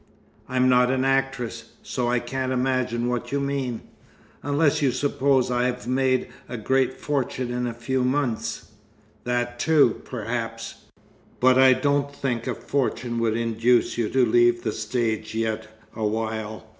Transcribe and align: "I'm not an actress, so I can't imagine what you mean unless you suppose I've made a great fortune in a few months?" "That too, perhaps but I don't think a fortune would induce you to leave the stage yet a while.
"I'm 0.49 0.67
not 0.67 0.89
an 0.89 1.05
actress, 1.05 1.73
so 1.83 2.07
I 2.09 2.17
can't 2.17 2.51
imagine 2.51 3.07
what 3.07 3.31
you 3.31 3.39
mean 3.39 3.81
unless 4.41 4.81
you 4.81 4.91
suppose 4.91 5.51
I've 5.51 5.87
made 5.87 6.29
a 6.49 6.57
great 6.57 6.95
fortune 6.99 7.51
in 7.51 7.67
a 7.67 7.73
few 7.75 8.03
months?" 8.03 8.71
"That 9.25 9.59
too, 9.59 10.01
perhaps 10.03 10.85
but 11.39 11.59
I 11.59 11.73
don't 11.73 12.11
think 12.11 12.47
a 12.47 12.55
fortune 12.55 13.19
would 13.19 13.37
induce 13.37 13.95
you 13.95 14.09
to 14.09 14.25
leave 14.25 14.63
the 14.63 14.71
stage 14.71 15.35
yet 15.35 15.67
a 15.95 16.07
while. 16.07 16.65